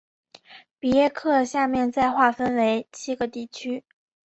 [0.79, 3.83] 比耶克下面再划分为七个地区。